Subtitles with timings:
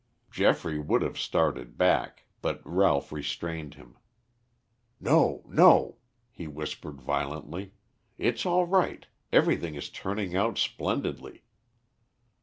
[0.31, 3.99] Geoffrey would have started back, but Ralph restrained him.
[4.99, 5.97] "No, no,"
[6.31, 7.73] he whispered violently.
[8.17, 11.43] "It is all right; everything is turning out splendidly."